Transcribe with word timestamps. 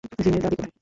জিমের 0.19 0.41
দাদি 0.43 0.55
কোথায়? 0.55 0.71